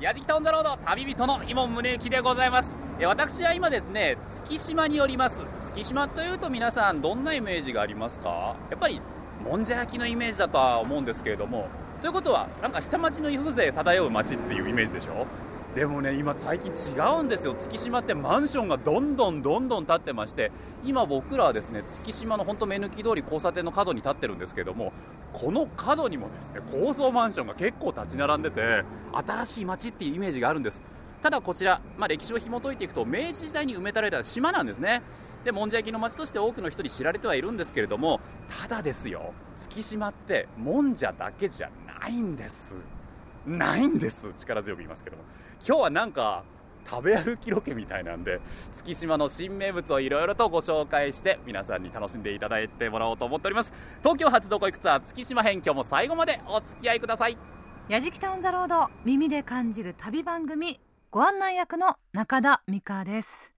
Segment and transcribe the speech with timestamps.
[0.00, 2.76] やじきたオンザロード旅人の伊門宗行でございます。
[3.00, 5.44] え私は今ですね月島におります。
[5.60, 8.54] 月島というと皆さんどんなイメージがありますか？
[8.70, 9.00] やっぱり
[9.44, 11.66] もんじゃ焼きのイメージだとは思うんですけれども。
[12.00, 15.26] ということはなんか下町の風情漂う街っていうイメージでしょ？
[15.74, 17.56] でもね今最近違うんですよ。
[17.58, 20.52] 月島ってマンションがどんどんどんどん建ってまして
[20.84, 24.92] 今僕らはですね月島の本当目抜き通り交差点の角に立ってるんですけども
[25.32, 30.82] この角にもですね高層マンションが結構立ち並んでて新しい街っていうイメージがあるんです。
[31.22, 35.02] ただこちら、まあ、歴史を紐解いていくと明治時代に埋め立てられた島なんですね。
[35.44, 38.20] でもんじゃ焼きの町として多くの人に知られてはいるんですけれども
[38.60, 42.78] ただですよ月島ってもんじゃだけじゃないんです。
[43.46, 45.22] ないんです力強く言いますけども。
[45.66, 46.44] 今日はなんか
[46.88, 48.40] 食べ歩きロケみたいなんで
[48.72, 53.74] 月島の新名物をいろいろとご紹介して皆さんに楽しんでいただいてもらおうと思っております。
[53.98, 57.36] 東京発どこ行くツアー月島編今日も最後までお付き合いください。
[57.88, 60.80] やじきタウンザロード耳で感じる旅番組
[61.10, 63.52] ご案内役の中田美香です。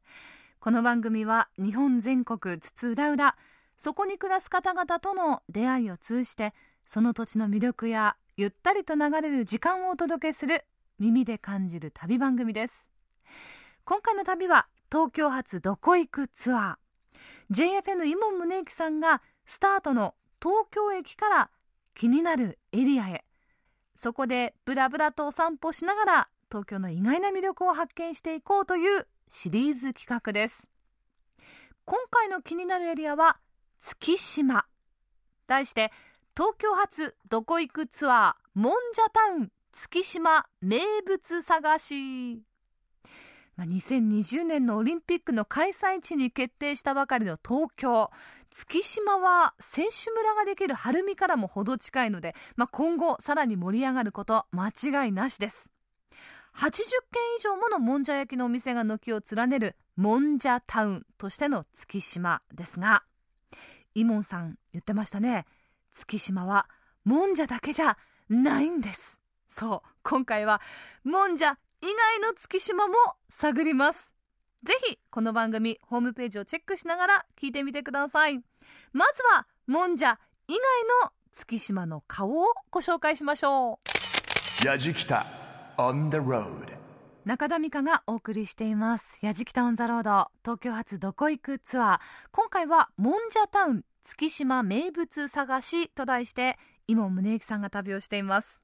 [0.59, 3.37] この番組は日本全国津々浦々
[3.79, 6.53] そこに暮らす方々との出会いを通じて
[6.87, 10.65] その土地の魅力やゆったりと流れる時間をお届けする
[10.99, 12.90] 耳で感じる旅番組です。
[13.85, 17.55] 今回の旅は東京発どこ行くツアー。
[17.55, 21.51] JFN 伊門宗行さんがスタートの東京駅から
[21.95, 23.25] 気になるエリアへ。
[23.95, 30.69] そこでブラブラとお散歩しながら東京の意外な魅力を発見していこうというシリーズ企画です。
[31.85, 33.39] 今回の気になるエリアは
[33.79, 34.67] 月島。
[35.47, 35.93] 題して
[36.37, 42.50] 東京発どこ行くツアーもんじゃタウン月島名物探し。
[43.61, 48.11] まあ、2020年のオリンピックの開催地に決定したばかりの東京。
[48.49, 55.71] 月島は選手村ができる晴海からも程近いので、まあ、今後さらに盛り上がること間違いなしです。
[56.55, 56.73] 80軒
[57.39, 63.03] 以上ものもんじゃ焼きのお店が軒を連ねるもんじゃタウンとしての月島ですが
[63.95, 65.45] イモンさん言ってましたね。
[65.93, 66.67] 月島は
[67.05, 67.99] もんじゃだけじゃ
[68.31, 69.21] ないんです。
[69.51, 70.63] そう今回は
[71.05, 72.95] もんじゃ以外の月島も
[73.31, 74.13] 探ります。
[74.63, 78.41] ぜひこの番組ホームページをチェックしながら聞いてみてください。
[78.93, 80.59] まずはもんじゃ以外
[81.05, 83.81] の月島の顔をご紹介しましょ
[84.63, 84.67] う。
[84.67, 85.25] やじきた
[85.79, 86.79] on the road.
[87.25, 89.19] 中田美香がお送りしています。
[89.25, 92.01] やじきたオンザロード東京発どこ行くツアー。
[92.31, 98.61] 今回はもんじゃタウン月島名物探しと題して今宗行さんが旅をしています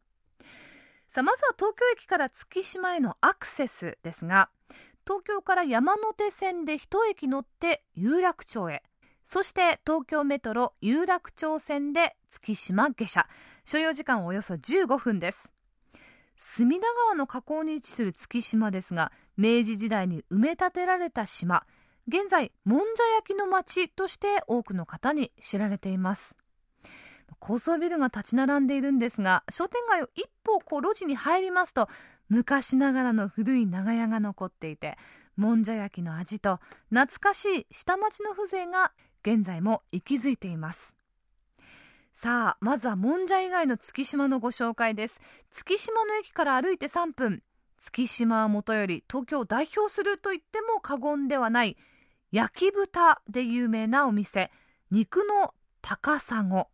[1.17, 4.51] さあまずは東京駅から月島へのアクセスですが
[5.07, 8.83] 東京から山手線で一駅乗って有楽町へ。
[9.25, 13.27] そして東京メトロ有楽町線で月島下車。
[13.65, 15.51] 所要時間およそ15分です。
[16.37, 21.65] 隅田川の河口に位置する月島ですが明治時代に埋め立てられた島。
[22.09, 26.37] 現在もんじゃ焼きの町として多くの方に知られています。
[27.39, 31.89] 高層ビルが立ち並んでいるんですが商店街を一歩こう路地に入りますと
[32.29, 34.97] 昔ながらの古い長屋が残っていて
[35.37, 36.61] もんじゃ焼きの味と
[36.91, 38.93] 懐かしい下町の風情が
[39.23, 40.95] 現在も息づいています。
[42.15, 45.21] さあまずはもんじゃ以外の月島のご紹介です。
[45.51, 47.43] 月島の駅から歩いて3分。
[47.79, 51.77] 月島はもとより東京を代表すると言っても過言ではない
[52.33, 54.51] 焼き豚で有名なお店
[54.91, 56.69] 肉の高砂。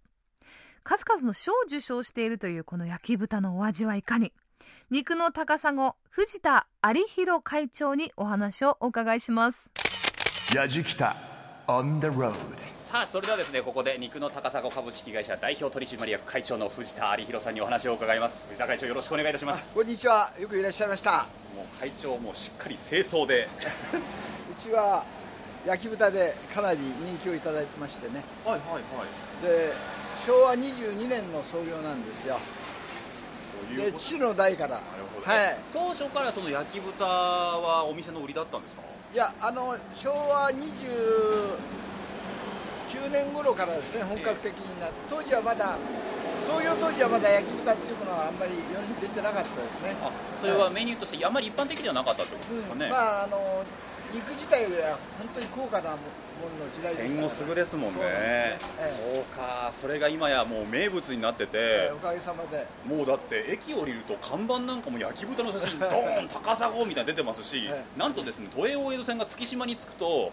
[0.84, 4.32] 数々の賞を受賞しているというこの焼き豚のお味はいかに。
[4.90, 9.70] 肉の高砂藤田有弘会長にお話をお伺いします。
[10.54, 11.16] やじきた
[11.66, 12.34] on the road
[12.74, 18.46] さあそれではですねここで肉の高砂株式会社代表取締役会長の藤田有弘さんにお話を伺います。
[18.48, 19.72] 藤田会長よろしくお願いいたします。
[19.72, 20.32] こんにちは。
[20.38, 21.26] よくいらっしゃいました。
[21.56, 23.48] もう会長もしっかり清掃で。
[24.50, 25.04] うちは
[25.64, 28.22] 焼き豚でかなり人気をいただいてましてね。
[28.44, 29.46] はいはいはい。
[29.46, 32.38] で昭和22年の創業なんですよ。
[33.76, 34.76] で父の代から。
[34.76, 35.56] はい。
[35.72, 38.82] 当初からその焼き豚はお店の売りだったんですか？
[39.12, 40.62] いやあの昭和29
[43.12, 45.76] 年頃からですね本格的になって、えー、当時はまだ
[46.46, 49.96] 創業当時はまだ焼き豚っていうものはあんまり世に出てなかったですね。
[50.02, 50.10] あ
[50.40, 53.64] それはメニューとしてあまり一般的ではなかったってことですかね、うん、まああの
[54.14, 55.96] 肉自体は本当に高価な
[56.82, 57.98] 戦後すぐですもんね。
[57.98, 58.58] そうね、
[59.14, 59.68] そうか。
[59.70, 62.66] それが今やもう名物になってて、おかげさまで。
[62.84, 70.32] もうだって駅降りると看板なんかも焼き豚の写真ドーン高砂みたいな出てますし、なんとですね都営大江戸線が月島に着くと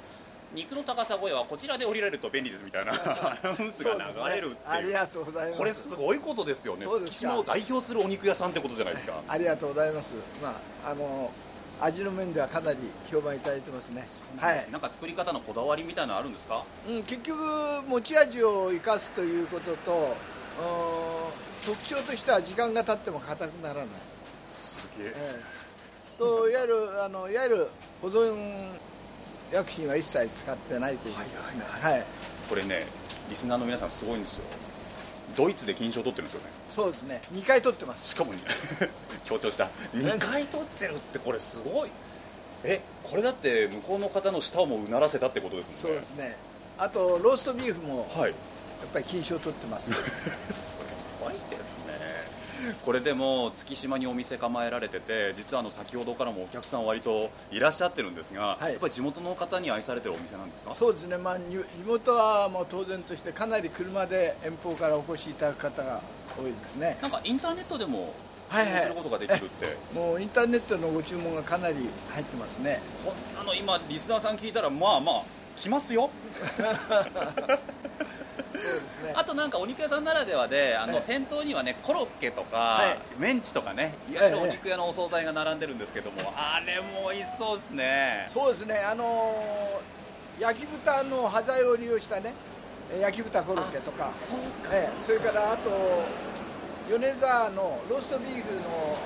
[0.54, 4.00] 肉の高砂屋はこちらで降りられると便利ですみたいなアナウンスが流
[4.36, 4.56] れるっていう。
[4.66, 5.58] ありがとうございます。
[5.58, 6.86] これすごいことですよね。
[6.88, 9.14] 月島を代表するお肉屋さんってことじゃないですか。
[9.28, 10.14] ありがとうございます。
[10.42, 10.50] ま
[10.86, 11.32] ああの
[11.82, 12.78] 味の面ではかなり
[13.12, 14.06] 評判いただいてますね。
[14.38, 14.68] はい。
[14.72, 16.66] なんか作り方のこだわりみたいなのあるんですか？
[16.88, 17.42] うん、結局
[17.88, 20.16] 持ち味を生かすということとうん
[21.66, 23.86] 特徴としては時間が経っても硬くならない、
[24.54, 25.14] すげえ。
[25.16, 26.18] ええ。
[26.18, 27.68] といわゆるあのいわゆる
[28.02, 28.72] 保存
[29.52, 31.64] 薬品は一切使ってないということですね。
[31.68, 32.06] はい。
[32.50, 32.88] これね
[33.30, 34.44] リスナーの皆さんすごいんですよ
[35.36, 36.48] ドイツで金賞取ってるんですよね。
[36.70, 37.22] そうですね。
[37.34, 38.10] 2回取ってます。
[38.10, 38.40] しかもね
[39.26, 39.70] 強調した。
[39.96, 41.90] 2回取ってるってこれすごい。
[42.64, 45.82] えこれだって向こうの方の舌をもうならせたってことですもんね。
[45.82, 46.36] そうですね。
[46.78, 48.32] あとローストビーフもやはい。
[48.32, 48.34] っ
[48.94, 50.78] ぱり金賞取ってますす
[52.86, 58.72] これでも月島にお店構えられてて実はあの先ほどからもお客さん割といらっしゃってるんですが、はい。
[58.72, 60.74] やっぱり地元の方に愛されてるお店なんですか？
[60.74, 66.02] そうですね、まあ、に地元はもう当然としてかなり車で遠方からお越しいただく方が
[66.38, 66.98] 多いですね。
[67.02, 68.14] なんかインターネットでも
[68.52, 68.74] 注はいはい。
[68.74, 71.76] 文することができるって、 もうインターネットのご注文がかなり
[72.14, 72.82] 入ってますね。
[73.06, 75.22] こんなの今リスナーさん聞いたらまあまあ
[75.56, 76.10] 来ますよ
[79.04, 79.14] ね。
[79.16, 82.98] あとなんかお肉屋さんならではであのはい店頭にはねコロッケとか、はい。
[83.18, 88.28] メンチとかねいわゆるお肉屋のお惣菜が並んでるんですけども、あれも美味しそうですね。
[88.30, 88.80] そうですね。
[88.80, 90.00] あのー
[90.42, 92.34] 焼き豚の端材を利用したね
[92.96, 94.10] え焼き豚コロッケとか。
[94.14, 95.04] そうかええ。
[95.04, 95.70] それからあと
[96.90, 98.98] 米沢のローストビーフの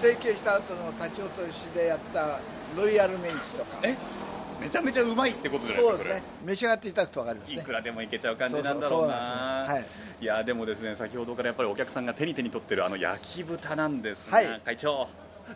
[0.00, 2.40] 成形した後の立ち落としでやった
[2.76, 3.78] ロイヤルメンチとか。
[3.84, 3.94] え
[4.64, 6.22] めちゃめちゃうまいってことじゃないですかそうですね。
[6.46, 7.60] 召し上がっていただくと分かりますね。
[7.60, 9.78] いくらでもいけちゃう感じなんだろうな。
[10.20, 10.24] い。
[10.24, 14.60] やでもですね先ほどからやっぱりお客さんが手に手に取ってるあの焼き豚なんですが、はい。
[14.64, 15.06] 会長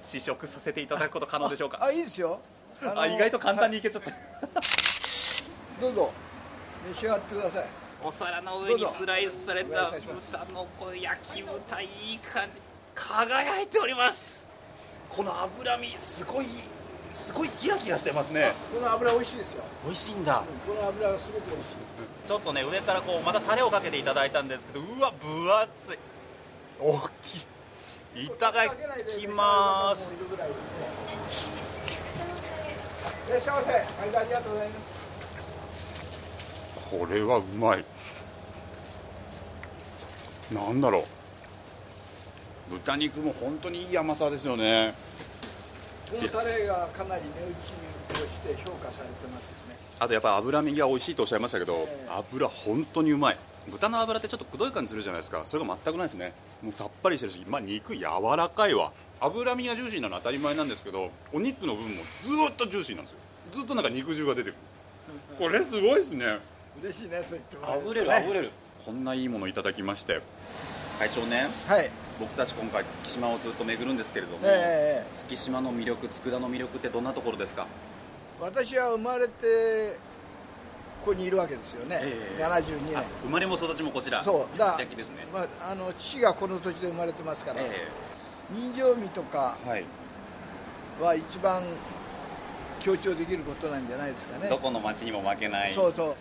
[0.03, 1.83] 試食させていただくこと可能でしょうか？
[1.83, 2.39] あいいですよ。
[2.83, 4.11] あ意外と簡単にいけちゃった。
[5.81, 6.13] どうぞ。
[6.93, 7.67] 召し上がってください。
[8.05, 12.59] お皿の上にスライスされどた豚のこの焼き豚いい感じ。
[12.95, 14.47] 輝いております。
[15.09, 16.47] この脂身すごい
[17.13, 18.53] すごいギラギラしてますね。
[18.75, 19.65] この油美味しいですよ。
[19.85, 20.45] 美味しいんだ。
[20.67, 21.77] この油がすごく美味しい。
[22.27, 25.99] ちょっとね上からこうまたタレをかけていただいたんですけどうわ分厚い。
[26.81, 27.39] 大き
[28.23, 28.27] い。
[28.27, 30.15] いただきます。
[33.29, 33.73] いらっしゃいませ。
[34.01, 35.09] 毎度ありがとうございます。
[36.91, 37.85] これはうまい。
[40.53, 41.05] なんだろう。
[42.71, 44.95] 豚肉も本当にいい甘さですよね
[46.11, 47.29] このタレがかなり値
[48.15, 49.77] 打ちとして評価されてますよね。
[49.99, 52.09] あとやっぱり脂身が美味しいとおっしゃいましたけど、ええ。
[52.11, 53.37] 油本当にうまい。
[53.71, 55.43] 豚の脂ってちょっとくどい感じするじゃないですか。
[55.45, 56.33] それが全くないですね。
[56.63, 58.07] もうさっぱりしてるし、まあ、肉柔
[58.37, 58.93] らかいわ。
[59.21, 63.19] 脂身がジューシーなのは当たり前なんですけどお肉の部分もずーっとジューシーなんですよ。
[63.51, 64.59] ずっとなんか肉汁が出てくる。
[65.39, 66.39] これすごいですね。
[66.83, 68.51] 嬉しいねそう言ってもらえあふれるはいあふれる。
[68.87, 70.21] こんないいものいただきまして
[70.99, 71.91] 会長ねはい。
[72.19, 77.67] 僕たち今回月島をずっと巡るんですけれども、ええ月島の魅力佃の魅力ってどんなところですか？
[78.41, 79.97] 私は生まれて
[81.05, 82.99] ここにいるわけですよね、ええ72年。
[82.99, 84.23] あ生まれも育ちもこちら。
[84.25, 84.55] そう。
[84.55, 87.71] チャキチャキですね、まあ、あの父がこの土地で生まれてますから、え
[88.53, 89.85] 人情味とかえ
[91.01, 91.63] は一番
[92.81, 94.49] 強調できることなんじゃないですかね。
[94.49, 95.73] どこの町にも負けない。
[95.73, 96.11] そうそう。
[96.11, 96.15] あ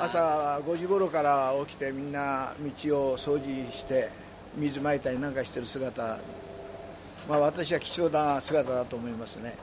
[0.00, 4.10] 朝5時頃から起きてみんな道を掃除して
[4.56, 6.18] 水まいたりなんかしてる姿。
[7.28, 9.56] まあ私は貴重な姿だと思いますね。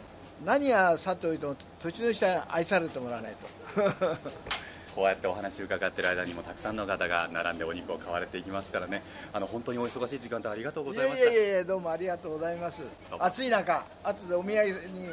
[0.44, 3.36] 何やさておいても土地の人は愛されてもらわない
[3.76, 4.18] と。
[4.96, 9.02] こうやってお話伺ってる間にもたくさんの方が並んでお肉を買われていきますからね。
[9.32, 11.26] あの本当にお忙しい時間帯ありがとうごいざいました。
[11.28, 12.82] やいやいやどうもありがとうございます。
[13.20, 15.10] 暑い中後でお土産に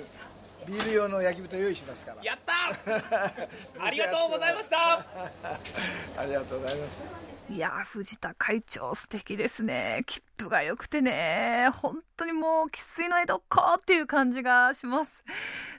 [0.68, 2.22] ビール用の焼き豚用意しますから。
[2.22, 3.48] やったー！
[3.80, 4.76] ありがとうございました。
[6.20, 7.02] ありがとうございます。
[7.50, 10.02] いやー藤田会長素敵ですね。
[10.06, 11.70] 切符が良くてね。
[11.72, 15.24] 本当にもう生粋の江戸っ子っていう感じがします。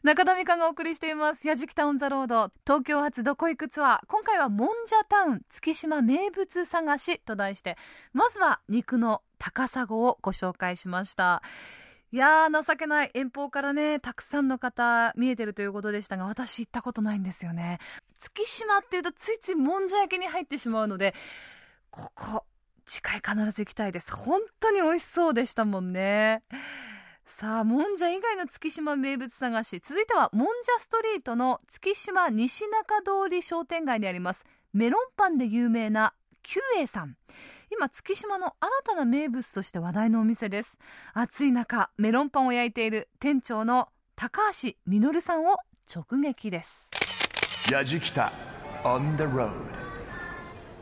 [0.01, 1.47] 中田美香がお送りしています。
[1.47, 2.51] やじきタウンザロード。
[2.65, 3.99] 東京発どこ行くツアー。
[4.07, 7.77] 今回はもんじゃタウン月島名物探しと題して
[8.13, 11.41] まずは肉の高砂をご紹介しました
[12.11, 13.11] いやー情けない。
[13.13, 17.77] 遠方からねたくさんの方見えてるということでしたが私行ったことないんですよね。
[18.19, 21.13] 月島っていうとついついもんじゃ焼きに入ってしまうので
[21.91, 22.45] ここ
[22.85, 24.15] 次回必ず行きたいです。
[24.15, 26.41] 本当に美味しそうでしたもんね。
[27.27, 29.79] さあもんじゃ以外の月島名物探し。
[29.79, 37.15] 続いてはもんじゃストリートの月島西中通り商店街にありますメロンパンで有名なキュウエイさん。
[37.71, 40.77] 今月島の新たな名物として話題のお店です。
[41.13, 45.57] 暑い中メロンパンを焼いている店長の高橋実さんを
[45.93, 46.89] 直撃です。
[47.71, 48.31] やじきた
[48.83, 49.51] on the road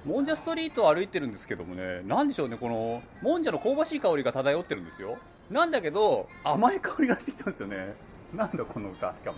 [0.06, 5.18] もんじゃストリートを歩いてるんですけどもねなんでしょうねこのもんじゃの香ばしい香りが漂ってるんですよ。
[5.52, 7.94] なんだけど甘い香りがしてきたんですよね。
[8.34, 9.38] なんだこの歌しかも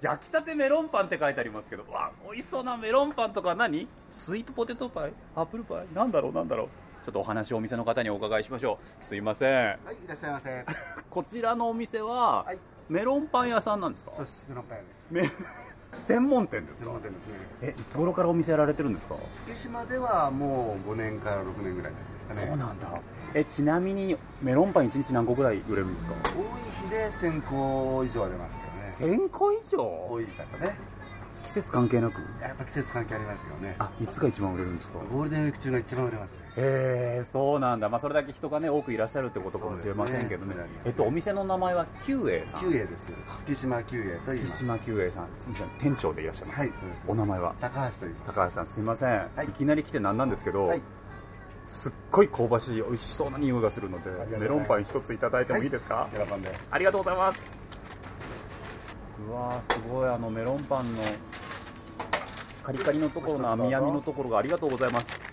[0.00, 3.86] 焼きたてメロンパンって書いてありますけどわ美味しそうなメロンパンとか何？
[4.10, 5.12] スイートポテトパイ？
[5.36, 5.94] アップルパイ？
[5.94, 6.68] なんだろうなんだろう。
[7.04, 9.04] ちょっとお話をお店の方にお伺いしましょう。
[9.04, 9.52] すいません。
[9.54, 10.64] はい、いらっしゃいませ。
[11.10, 12.58] こちらのお店は、はい。
[12.88, 14.12] メロンパン屋さんなんですか？
[14.14, 15.08] そうです、メロンパン屋です。
[15.12, 15.30] め
[15.92, 16.86] 専門店ですか？
[16.86, 17.34] 専門店ですね。
[17.62, 19.16] えいつ頃からお店やられてるんですか？
[19.34, 21.92] 月島ではもう5年から6年ぐらい
[22.28, 22.56] ですかね。
[22.56, 22.88] なんだ
[23.34, 26.14] えちなみにメロンパン1日何個ぐらい売れるんですか？
[26.14, 26.44] 多い
[26.84, 28.58] 日で1000個以上は出ます
[28.98, 29.18] けどね。
[29.26, 29.78] 1000個以上？
[29.78, 30.76] 多い方ね。
[31.42, 32.20] 季節関係なく？
[32.42, 33.76] やっぱ季節関係ありますけどね。
[33.78, 34.98] あいつが一番売れるんですか？
[35.10, 36.38] ゴールデンウィーク中が一番売れますね。
[36.56, 42.60] へえそうなんだ、まあ、それだけ人がね多くいらっしゃるってことかもしれませんけどねそうですねえっとお店の名前は久栄さん？
[42.60, 43.12] 九栄です。
[43.38, 44.84] 月島九栄と言い月ます。
[44.84, 47.04] 島久栄さんすみません店長でいらっしゃいますはい、そうです。
[47.08, 47.54] お名前は？
[47.60, 48.34] 高橋と言います。
[48.34, 50.82] 高橋さんすみません、いい、きなり来てなんなんですけど、はい。
[51.70, 56.50] すっごい香ばしい美味しそうな匂いがするのでメロンパン一ついただいてもいいですか、喜んで。
[56.68, 57.52] ありがとうございます。
[59.28, 60.08] うわーすごい。
[60.08, 61.02] あのメロンパンの
[62.64, 65.32] カリカリのところの網網のところがありがとうございます。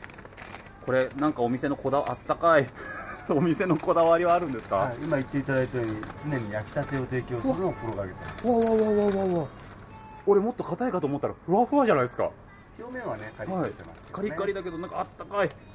[0.85, 2.69] これなんかお店のこだわあったかい
[3.29, 8.47] お店のこだわりはあるんですか、はい、今言っていただいたように常に焼きたてを提供するのを心がけてます。
[8.47, 9.47] わわわわわわ。
[10.27, 12.29] 俺もっと硬いかと思ったらふわふわじゃないですか。
[12.77, 15.49] 表面はねカリッとしてますけどね、カリカリだけどなんかあったかい。
[15.49, 15.66] お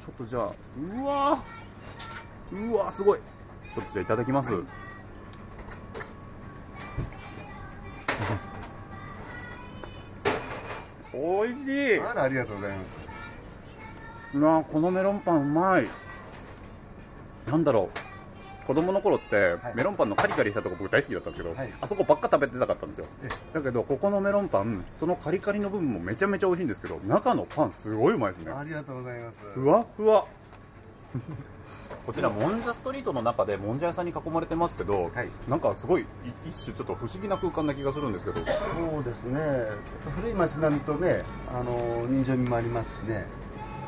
[0.00, 2.72] ちょっとじゃあうわー。
[2.72, 3.18] うわーすごい。
[3.74, 4.52] ちょっとじゃあいただきます、
[11.14, 11.48] おい。
[11.64, 12.00] しい。
[12.00, 12.98] あらありがとうございます。
[14.34, 15.88] うわーこのメロンパンうまい。
[17.46, 18.11] なんだろう
[18.66, 19.74] 子供の頃って、はい。
[19.74, 21.72] メロンパンのカリカリしたとこ僕大好きだったんですけど、はい。
[21.80, 23.06] あそこばっか食べてたかったんですよ。
[23.24, 28.52] えだけどここのメロンパンそのカリカリの部分もめちゃめちゃ美味しいんですけど中のパンすごいうまいですね。
[28.52, 29.44] ありがとうございます。
[29.54, 30.24] ふわふわ。
[32.06, 35.28] こちらもんじゃストリートの中でもんじゃ屋さんに囲まれてますけど、はい。
[35.48, 36.06] なんかすごいい
[36.48, 38.40] 一種ちょっと不思議な空間な気がするんですけど。
[38.40, 39.38] そうですね。
[40.16, 43.26] 古い町並みとねあの人情味もありますしね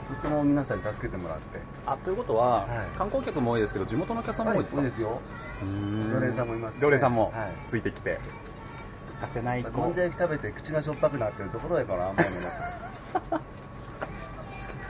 [0.08, 1.58] とても皆さんに助けてもらって。
[1.86, 2.98] あということは、はい。
[2.98, 5.20] 観光客も多いですけど地元のお客さんも多いですか、そうですよ。
[6.10, 6.76] 常連さんもいますし。
[6.76, 7.52] ね常連さんもはい。
[7.68, 8.18] ついてきて、
[9.12, 12.46] 欠かせないもんじゃ焼き食べて口がしょっぱくなってるところへから甘いもの。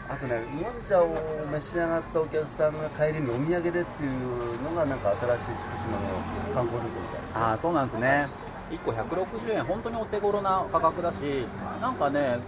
[0.07, 1.09] あとねもんじゃを
[1.53, 6.07] 召し上がったお客さんが帰りにお土産でっていうのがなんか新しい月島の
[6.55, 8.29] 観光ルートみたいですああそうなんですね。
[8.71, 11.47] 1個160円本当にお手頃な価格だし
[11.81, 12.39] なんかね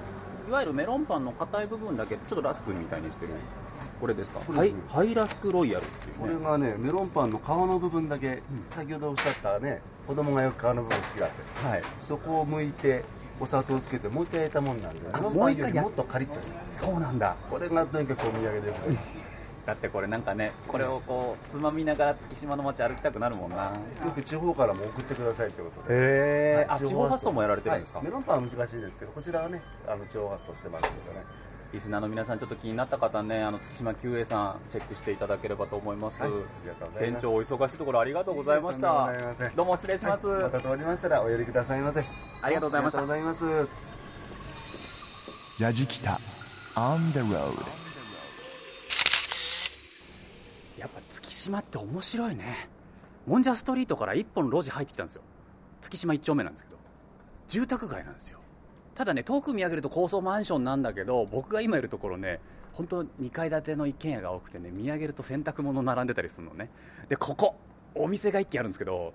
[0.47, 3.33] いわゆるメロンパンの硬い部分だけちょっとラスクみたいにしてる。
[4.01, 4.41] これですか？
[4.53, 6.45] ハイハイラスクロイヤルってこれいうね。
[6.45, 11.67] がねメロンパンの皮の部分だけ、先ほどおっしゃったね子供がよく皮の部分好きだって。
[11.69, 11.83] はい。
[12.01, 13.05] そこを剥いて
[13.41, 16.55] お砂糖をつけてもう一回焼いたもんなんであメロンもう一回やパンよりもっとカリッとして。
[16.71, 17.35] そうなんだ。
[17.51, 19.36] これがとにかくお土産です
[19.67, 23.73] だってこれなんかねこれをこうつまみながら月島の街歩きたくなるもんな。
[24.05, 25.95] よく地方からも送ってくださいということで。
[25.95, 27.33] へえ、はいあ地方発送。
[27.33, 31.25] もやられてるんですか、はいメロンパンは難しいですけどこちらはねあの地方発送してますけどね。
[31.73, 37.23] リスナーの皆さんちょっと気になった方ねあの月島久栄さんチェックしていただければと思います、はいありがとうございます。
[37.23, 39.07] 店長お忙しいところありがとうございました。
[39.07, 42.05] とんでもございませんどうも失礼します、はいまた通りましたらお寄りくださいませ。
[42.41, 42.99] ありがとうございました。
[43.01, 45.63] ありがとうございます。
[45.63, 46.21] やじきた
[46.77, 47.87] on the road
[50.79, 52.69] やっぱ月島って面白いね。
[53.27, 55.23] もんじゃストリートから一本路地入ってきたんですよ。
[55.81, 56.77] 月島一丁目なんですけど。
[57.49, 58.39] 住宅街なんですよ。
[58.95, 62.41] ただね遠く見上げると高層マンションなんだけど僕が今いるところね
[62.73, 66.71] 本当2階建ての一軒家が多くてね見上げると洗濯物並んでたりするのね。
[67.09, 67.57] でここ
[67.95, 69.13] お店が一軒あるんですけど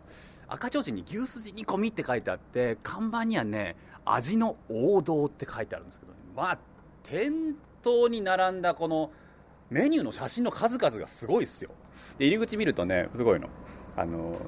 [0.48, 6.18] 赤ちょうちんに牛すじ煮込みって書いてあって看板にはね味の王道って書いてあるんですけど、ね。
[6.36, 6.60] まあ
[7.04, 7.32] 店
[7.82, 9.12] 頭に並んだこの
[9.70, 11.72] メニューの写真の数々がすごいっすよ。
[12.18, 13.48] で入り口見るとねすごいの。
[13.96, 14.40] あの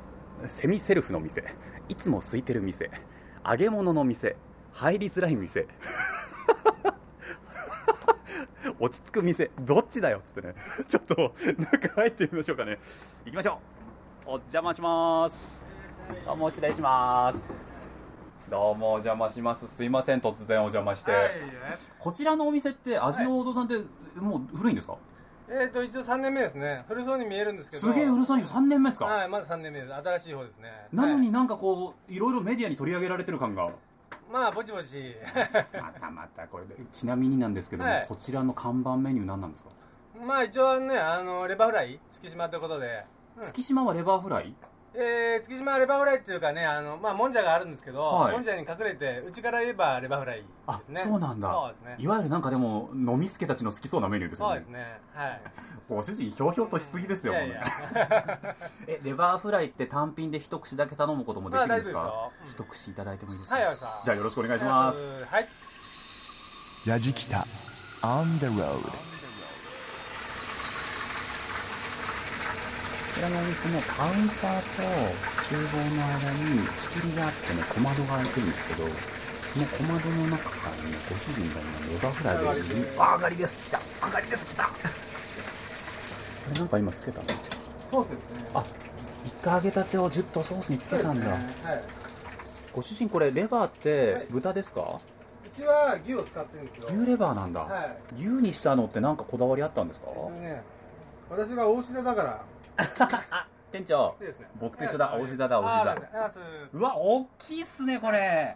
[0.47, 1.43] セミセルフの店。
[1.89, 2.89] いつも空いてる店。
[3.45, 4.35] 揚げ物の店。
[4.71, 5.67] 入りづらい店。
[8.79, 9.51] 落ち着く店。
[9.59, 10.19] どっちだよ。
[10.19, 10.55] っつってね。
[10.87, 11.35] ちょっと
[11.71, 12.79] 中入ってみましょうかね。
[13.25, 13.59] 行きましょ
[14.25, 14.29] う。
[14.29, 15.63] お邪魔します。
[16.25, 17.53] どうも失礼します。
[18.49, 19.67] どうもお邪魔します。
[19.67, 20.19] すいません。
[20.19, 21.11] 突然お邪魔して、
[21.99, 23.79] こちらのお店って味の王道さんって
[24.15, 24.97] もう古いんですか、
[25.55, 26.83] えー、と一応3年目ですね。
[26.87, 27.83] 古そうに見えるんですけど。
[27.83, 29.93] すげえうるさい3年目ですか、はいまだ3年目です。
[29.93, 30.69] 新しい方ですね。
[30.91, 31.29] なのにはい。
[31.29, 33.69] なんかこういろいろメディアに取り上げられてる感が。
[34.31, 35.15] まあぼちぼち。
[35.79, 36.75] またまたこれで。
[36.91, 38.05] ちなみになんですけども、はい。
[38.07, 39.69] こちらの看板メニュー何なんですか、
[40.25, 43.05] まあ一応ねあのレバーフライ月島ということで、
[43.37, 43.43] うん。
[43.43, 44.55] 月島はレバーフライ？
[44.95, 48.33] えー、月島レバーフライっていうかねあの、まあ、もんじゃがあるんですけど、はい。
[48.33, 51.01] もんじゃに隠れて内から言えばレバーフライあですね。
[51.01, 51.51] そうなんだ。
[51.51, 52.03] そうですね。
[52.03, 54.53] いわゆるなんかでも飲みすけたちの好きそうなメニューですよね。
[54.53, 54.99] そうですね。
[55.13, 55.41] はい。
[55.89, 57.55] ご主人ひょうひょうとしすぎですよいやいや。
[57.55, 58.55] もうね
[58.87, 62.63] えレバーフライって単品で一口だけ頼むこともできるんですか、まあ大丈夫ですよ。
[62.63, 65.25] 一口いただいてもいいですか、はいじゃあよろしくお願いします。
[65.25, 65.47] はい。
[66.85, 67.45] ラジキタ
[68.01, 68.91] On the road こ
[73.13, 74.81] ちらのお店のカウンターと
[75.45, 78.89] 厨房の間に仕切りがあってね小窓が開いてるんですけど
[79.53, 83.79] その小窓の中からねご主人が今レバーフライであ上がりです来た。
[84.07, 84.63] 上がりです来た。
[84.65, 84.71] こ
[86.53, 87.25] れなんか今つけたの？
[87.87, 88.49] ソースですね。
[88.55, 88.65] あ
[89.25, 91.39] 一回揚げたてをジュッとソースにつけたんだ、はい。
[92.73, 96.87] ご主人これレバーって豚ですか、うちは牛を使ってるんですよ。
[96.89, 97.97] 牛レバーなんだ、はい。
[98.15, 100.07] 牛にしたのって何かこだわりあったんですか、
[100.41, 100.63] ね
[101.29, 102.41] 私が大志田だから。
[103.71, 104.15] 店長。
[104.19, 104.47] でですね。
[104.59, 105.07] 僕と一緒だ。
[105.07, 105.21] はい。
[105.21, 106.39] 大志田だ大あーありがとうございます。
[106.73, 108.55] うわ大きいっすねこれ。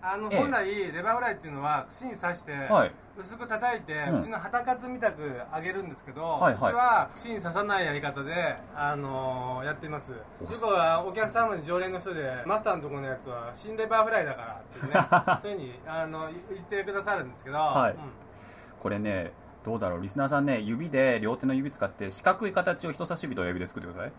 [0.00, 0.38] あのええ。
[0.38, 2.92] 本来レバーフライっていうのは串に刺して、はい。
[3.18, 4.20] 薄く叩いて、ううん。
[4.20, 6.54] ちの旗カツみたく揚げるんですけど、はいはい。
[6.54, 10.10] うちは串に刺さないやり方で、あのーやっています。
[10.12, 17.92] よおくはお客様に常連の人でマスターのところのやつは新レバーフライだからってね そういうふうにあの言ってくださるんですけど、はい。
[17.92, 17.98] うん。
[18.80, 19.32] これね
[19.68, 20.02] どうだろう？
[20.02, 24.12] リスナーさんね指で両手の指使って四角い形を人差し指と親指で作ってください。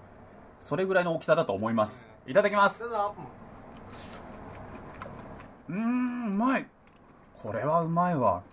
[0.59, 2.07] それぐらいの大きさだと思います。
[2.27, 2.87] いただきます。
[2.87, 3.15] ど
[5.69, 6.67] うんうまい。
[7.41, 8.43] これはうまいわ。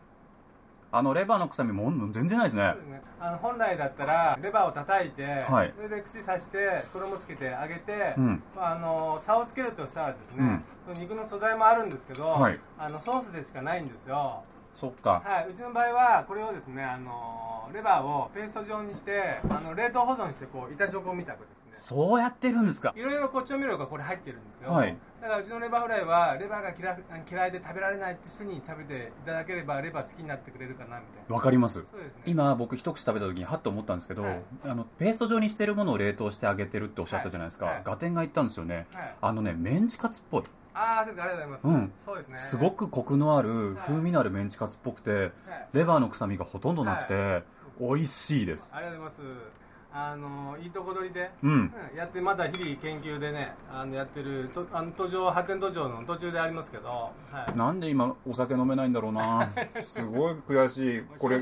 [0.91, 2.63] あのレバーの臭みもん全然ないですね。
[2.63, 3.03] ね。
[3.21, 5.75] あの本来だったらレバーを叩いて、はい。
[5.77, 8.43] それで串刺して衣つけて揚げて、うん。
[8.57, 10.65] まあ、あの差をつけるとしたらですね、うん。
[10.87, 12.59] その肉の素材もあるんですけど、はい。
[12.79, 14.43] あのソースでしかないんですよ
[14.77, 15.23] そっか。
[15.25, 21.57] はい、うちの場合はこれをですねあのレバーをペースト状にしてあの冷凍保存してこう板チョコみたくですね。
[21.73, 22.95] そうやってるんですか？
[22.97, 24.97] いろいろこう調味料がこれ入ってるんですよ、はい。
[25.21, 31.35] だからうちのレバーフライはレバーが嫌い嫌いで食べられないって人に食べていただければレバー好きになってくれるかなみたいな。
[31.35, 31.75] わかります。
[31.75, 32.23] そうですね。
[32.27, 34.43] 今僕一口食べた時にハッと思ったんですけど、はい。
[34.65, 37.75] あのペースト状にしてるものを冷凍してあげてるっておっしゃったじゃないですか、はい。
[37.77, 37.85] はい。
[37.85, 39.15] ガテンが言ったんですよね、はい。
[39.21, 40.45] あのねメンチカツっぽい
[40.77, 41.93] ああそうですかありがとうございます、うん。
[42.05, 42.39] そうですね。
[42.39, 45.31] すごくコクのある風味のあるメンチカツっぽくてはい。
[45.73, 47.43] レバーの臭みがほとんどなくて
[47.81, 48.73] 美味しいです。
[48.75, 49.66] ありがとうございます
[49.99, 51.51] あのいいとこ取りで、うん。
[51.51, 57.11] うんやってまだ日々研究でねあのやってるとあの途上発展途上の途中でありますけど、は
[57.53, 59.49] い、なんで今お酒飲めないんだろうな。
[59.83, 61.03] すごい悔しい。
[61.19, 61.41] これ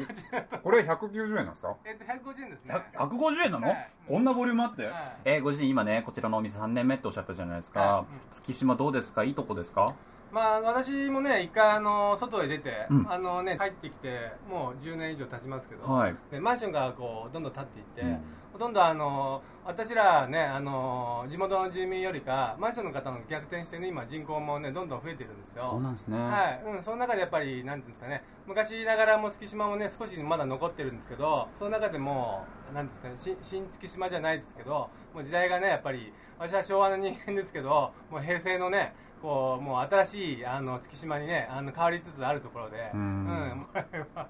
[0.62, 1.74] これ190円なんですか？
[1.84, 2.74] えっと150円ですね。
[2.94, 3.90] 150円なの、はい。
[4.06, 4.92] こんなボリュームあって、はい。
[5.24, 8.04] えーご自身今ねこちらのお店3年目っておっしゃったじゃないですか、はい。
[8.30, 9.24] 月島どうですか？
[9.24, 9.94] いいとこですか？
[10.30, 13.06] まあ私もね一回あの外へ出て、うん。
[13.10, 16.14] あのね帰ってきてもう10年以上経ちますけど、はい。
[16.30, 18.18] でマンションがこうどんどん建っていって、うん
[18.54, 25.62] ほとんどあの私らねあの地元の住民よりかマンションの方の逆転してね今人口もねどんどん増えてるんですよ。
[25.72, 44.28] そうなんですね、はい、うん、その中でやっぱり、なんていうんですかね、昔ながらも月島もね、少しまだ残ってるんですけど、その中でも、なんですかね、し新月島じゃないですけど、もう時代がね、やっぱり、私は昭和の人間ですけど、もう平成のね、こう、もう新しい、あの、月島にね、あの、変わりつつあるところで、ううんん、 これは、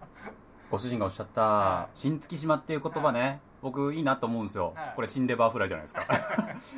[0.71, 1.99] ご主人がおっしゃった、はい。
[1.99, 4.93] 新月島っていう言葉ね、僕いいなと思うんですよ、はい。
[4.97, 6.07] これ新レバーフライじゃないですか。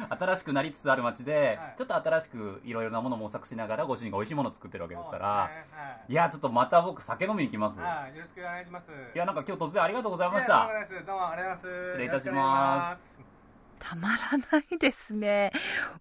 [0.18, 1.74] 新しくなりつつある街で、はい。
[1.78, 5.50] ちょっと新しくいろいろなものを模索しながらご主人が美味しいものを作ってるわけですから。
[6.08, 6.12] い。
[6.12, 8.90] いやちょっとまた僕酒飲みに行きます、はい、よろしくお願いします。
[9.14, 10.66] いやなんか今日突然ありがとうございました。
[10.66, 11.86] どうもですどうもありがとうございます。
[11.86, 13.36] 失礼いたします。
[13.78, 15.52] たまらないですね。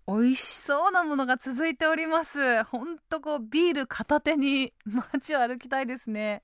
[0.07, 2.63] 美味しそうなものが続いております。
[2.63, 4.73] ほんとこうビール片手に
[5.13, 6.43] 街を歩きたいですね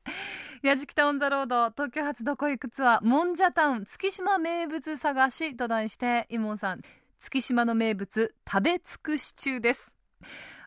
[0.62, 6.82] やじきたオンザロード東京発どこ行くツアーもんじゃタウン月島名物探しと題してイモンさん
[7.20, 9.96] 月島の名物食べ尽くし中です。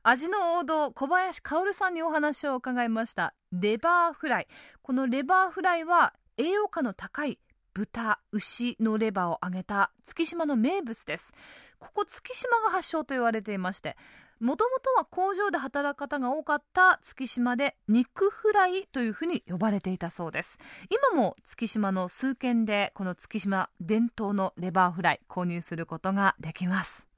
[0.03, 3.35] 味の王道小林薫さんにお話を伺いました。
[3.53, 4.49] レバーフライ。
[4.83, 7.39] このレバーフライは栄養価の高い
[7.73, 11.33] 豚牛のレバーを揚げた月島の名物です。
[11.79, 13.97] ここ月島が発祥と言われていまして
[14.45, 20.59] もともとは工場で働く方が多かった月島で肉フライというふうに呼ばれていたそうです。
[20.91, 27.09] 今も月島の数軒でこの月島伝統のレバーフライ購入することができます。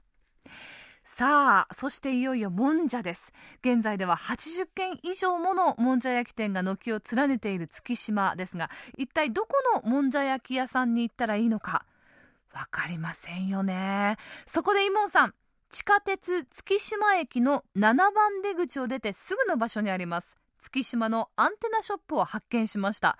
[1.03, 3.33] さあそしていよいよもんじゃです。
[3.59, 11.85] 現在では80軒以上ものもんじゃ焼き店が軒を連ねている月島ですが一体どこのもんじゃ焼き屋さんに行ったらいいのか
[12.53, 14.15] わかりませんよね。
[14.45, 15.33] そこでイモンさん
[15.69, 20.37] 地下鉄月島駅の7番出口を出てすぐの場所にあります。
[20.59, 23.17] 月島のアンテナショップを発見しました。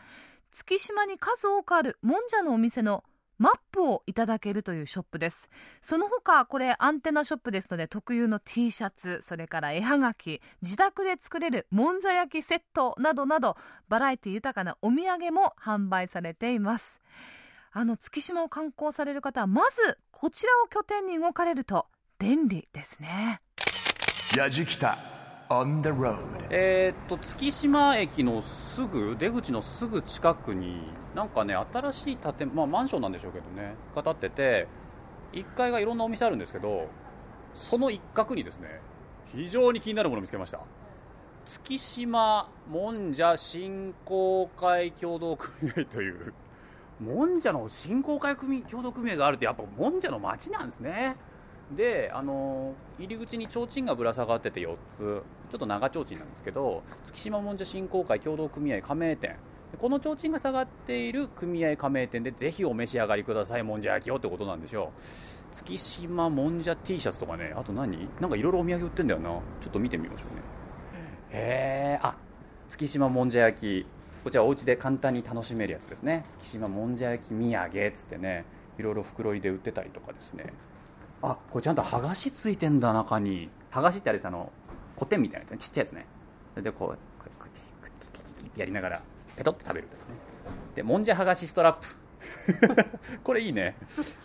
[0.51, 3.03] 月島に数多くあるもんじゃのお店の
[3.37, 5.49] マップをいただけるというショップです。
[5.81, 13.57] その他これアンテナショップですので特有の T シャツそれから絵はがき自宅で作れるもんじゃ焼きセットなどなど
[13.89, 17.01] バラエティ豊かなお土産も販売されています。
[17.71, 21.85] あの月島を観光される方はまずこちらを拠点に動かれると
[22.19, 23.41] 便利ですね。
[24.35, 24.97] やじきた
[25.49, 26.17] on the road
[26.49, 30.81] えーっと月島駅のすぐ出口のすぐ近くに
[31.15, 34.67] なんかね新しい建まあマンションなんでしょうけどねが建ってて
[35.33, 36.87] 1階がいろんなお店あるんですけど
[37.53, 38.81] その一角にですね
[39.31, 40.59] 非常に気になるものを見つけました。
[41.45, 46.33] 月島もんじゃ振興会協同組合という
[46.99, 51.15] もんじゃの振興会組協同組合があるってやっぱもんじゃの街なんですね
[51.75, 55.23] であの入り口に提灯がぶら下がってて4つ。
[55.49, 59.35] ちょっと長提灯なんですけど月島もんじゃ振興会協同組合加盟店。
[59.79, 65.01] この提灯が下がっている組合加盟店でぜひお召し上がりくださいもんじゃ焼きをってことなんでしょう
[65.51, 67.53] 月島もんじゃ T シャツとかね。
[67.55, 68.09] あと何？
[68.19, 69.29] なんかいろいろお土産売ってんだよな。
[69.61, 70.41] ちょっと見てみましょうね。
[71.31, 72.15] へえあ
[72.69, 73.85] 月島もんじゃ焼き。
[74.23, 76.25] こちらお家で簡単に楽しめるやつですね。
[76.29, 78.45] 月島もんじゃ焼き土産っつってね
[78.77, 80.53] いろいろ袋入りで売ってたりとかですね
[81.21, 83.49] あこれちゃんと剥がしついてんだ中に。
[83.71, 84.51] 剥がしってあれですあの
[84.95, 85.57] コテンみたいなやつね。
[85.57, 86.05] ちっちゃいやつね。
[86.53, 87.61] それでこうこうこうこうキ
[88.21, 89.01] キキキキやりながら
[89.35, 90.05] ペトって食べるですね
[90.75, 91.87] でもんじゃ剥がしストラップ
[93.23, 93.75] これいいね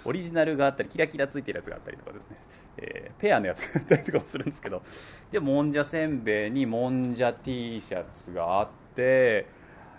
[0.04, 2.36] オリジナルがあったりキラキラついてるやつがあったりとかですね、
[2.78, 4.82] えーペアのやつがあったりとかもするんですけど
[5.30, 9.46] でもんじゃせんべいにもんじゃ T シャツがあって、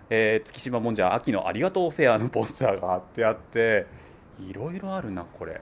[0.10, 3.86] えー月島もんじゃ秋のありがとうフェアのポスターが貼ってあって
[4.40, 5.62] いろいろあるなこれ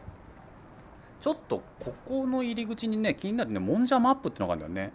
[1.21, 4.93] ちょっとここの入り口にね気になるねもんじゃマップってのがあるんだよね。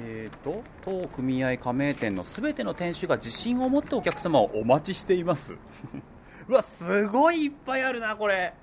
[0.00, 5.54] えー、と当組合加盟店のすべての店主が自信を持ってお客様をお待ちしています。
[6.48, 8.54] うわすごいいっぱいあるなこれ。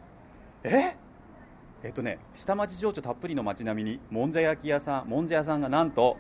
[0.64, 0.98] え？
[1.84, 6.18] えっとね下町情緒たっぷりの街並みにもんじゃ焼き屋さんもんじゃ屋さんがなんと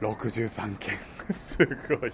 [0.00, 0.96] 63軒。
[1.34, 2.12] すごい。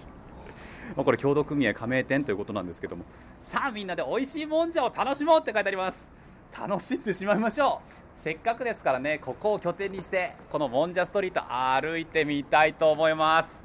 [0.95, 3.05] まあこれ協同組合加盟店ということなんですけども。
[3.37, 6.22] さあみんなで美味しいもんじゃを楽しもうって書いてあります
[6.57, 8.19] 楽しんでしまいましょう。
[8.19, 13.61] せっかくですからねここを拠点にしてこのもんじゃストリート歩いてみたいと思います。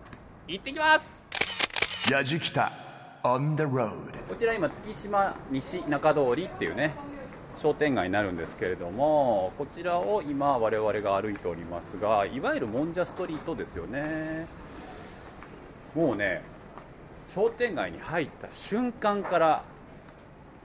[0.49, 1.27] 行ってきます。
[2.11, 2.73] やじきた
[3.23, 4.19] on the road.
[4.29, 6.95] こちら今月島西中通りっていうね
[7.57, 14.47] 商店街になるんですけれどもこちらを今我々が歩いておりますがいわゆるもんじゃストリートですよね。
[15.95, 16.43] もうね
[17.35, 19.63] 商店街に入った瞬間から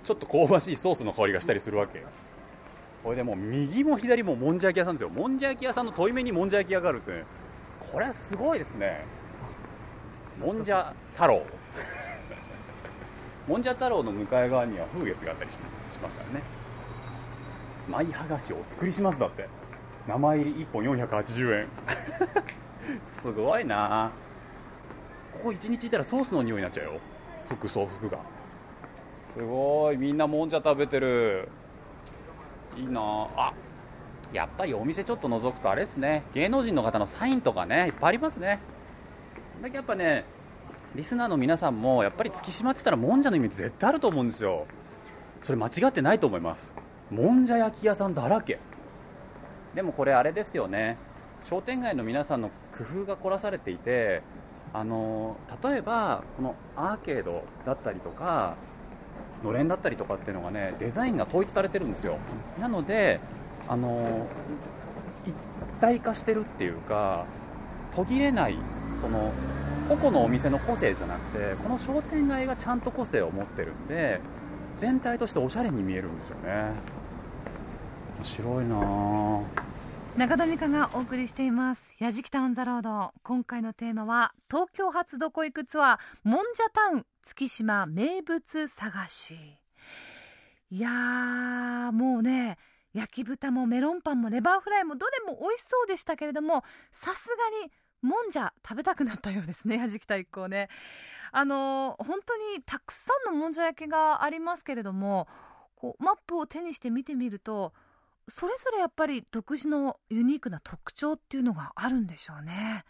[0.03, 2.05] ちょっと香ばしいソースの香りがしたりするわけよ
[3.03, 5.09] これでもう右も左ももんじゃ焼き屋さんですよ。
[5.09, 7.25] もんじゃ焼き屋さんの問い目にもんじゃ焼き屋があるってね。
[7.91, 9.05] これはすごいですね。
[10.39, 11.43] もんじゃ太郎。
[13.45, 15.57] もんじゃ太郎の向かい側には風月があったりし
[16.01, 16.43] ますからね。
[17.89, 19.49] 舞剥がしをお作りしますだって。
[20.07, 21.67] 名前入り1本480円。
[23.21, 24.11] すごいな。
[25.33, 26.99] ここ1日いたらソースの匂いになっちゃうよ。
[27.49, 28.19] 服装服が。
[29.33, 29.97] すごい。
[29.97, 31.49] みんなもんじゃ食べてる。
[32.77, 33.27] いいな。
[33.35, 33.53] あ
[34.31, 36.23] やっぱりお店ちょっと覗くとあれですね。
[36.33, 38.59] 芸能人の方のサインとかねいっぱいありますね。
[39.61, 40.25] だけやっぱね
[40.95, 44.65] リスナーの皆さんもやっぱり月島って言ったらもんじゃのイメージ絶対あると思うんですよ。
[45.41, 46.73] それ間違ってないと思います。
[47.11, 48.59] もんじゃ焼き屋さんだらけ。
[49.75, 50.97] でもこれあれですよね。
[51.43, 54.21] 商店街の皆さんの工夫が凝らされていて
[54.71, 58.55] あの例えばこのアーケードだったりとか
[59.43, 62.17] のれんだったりとかっていうのがねデザインが統一されてるんですよ。
[62.59, 63.19] なので
[63.67, 64.27] あの
[65.25, 65.33] 一
[65.79, 67.25] 体化してるっていうか
[67.95, 68.57] 途切れない
[68.99, 69.31] その
[69.89, 74.19] 個々のお店の個性じゃなくてこの商店街がちゃんと個性を持ってるんで
[74.77, 76.71] 全体としておしゃれに見えるんですよね。
[78.17, 79.41] 面白いな
[80.17, 81.97] 中田美香がお送りしています。
[81.99, 83.11] やじきたオンザロード。
[83.23, 87.05] 今回のテーマは東京発どこ行くツアーもんじゃタウン。
[87.23, 89.35] 月島名物探し。
[90.69, 92.57] いやーもうね
[92.93, 100.67] 焼き豚もメロンパンもレバーフライもどれも美味しそうでしたけれどもさすがにもんじゃ食べたくなったようですねやじきた一行ね。
[101.31, 105.27] あのー本当にたくさんのもんじゃ焼きがありますけれども
[105.75, 107.73] こうマップを手にして見てみると
[108.27, 112.83] それぞれやっぱり独自のユニークな特徴っていうのがあるんでしょうね。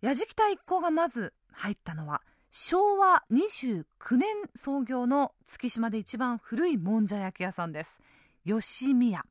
[0.00, 2.20] やじきた一行がまず入ったのは
[2.58, 3.84] 昭和29
[4.16, 8.00] 年創業の月島で一番古いもんじゃ焼き屋さんです。
[8.46, 9.26] 吉宮。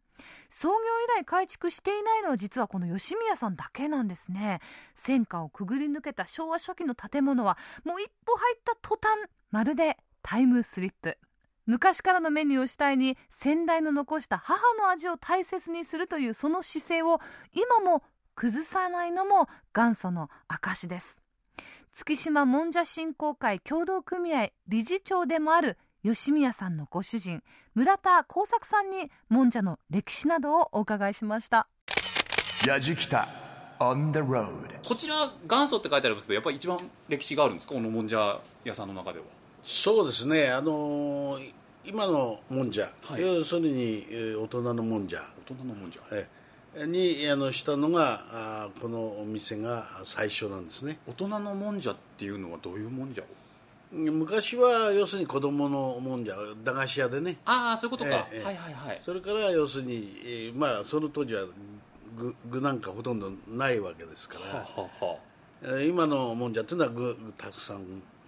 [0.51, 4.59] 創業以来改築していないのは実はこの吉宮さんだけなんですね。
[4.93, 11.17] 戦火をくぐり抜けた昭和初期の建物はもう一歩入った途端まるでタイムスリップ。
[11.65, 17.19] 昔からのメニューを主体に先代の残した母の味を大切にするというその姿勢を
[17.55, 18.03] 今も
[18.35, 21.24] 崩さないのも元祖の証です。
[21.97, 27.41] 月島もんじゃ振興会協同組合理事長でもある吉宮さんのご主人
[27.73, 31.69] 村田耕作さんにもんじゃの歴史などをお伺いしました。
[32.67, 33.29] やじきた
[33.79, 36.77] on the road こちら元祖って書いてあるんですけどやっぱり一番
[37.07, 37.75] 歴史があるんですか？
[37.75, 39.25] このもんじゃ屋さんの中では。
[39.63, 41.53] そうですね、あのー
[41.85, 43.21] 今のもんじゃ、はい。
[43.21, 45.21] 要するにえー大人のもんじゃ。
[45.49, 46.01] 大人のもんじゃ。
[46.11, 46.27] えー
[46.87, 50.97] にあのしたのがあーこのお店が最初なんですね。
[51.07, 53.23] 大人のもんじゃっていうのはどういうもんじゃ？
[53.23, 53.27] を
[53.95, 57.37] 昔は要するに子供のもんじゃ駄菓子屋でね。
[57.45, 58.99] ああそういうことか、ええはいはいはい。
[59.01, 61.45] それから要するに、えーまあその当時は
[62.17, 65.17] 具具なんかほとんどないわけですから、はあは
[65.63, 67.85] えー今のもんじゃっていうのは具たくさん